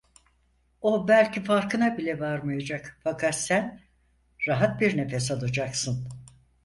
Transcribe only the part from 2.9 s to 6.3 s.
fakat sen rahat bir nefes alacaksın…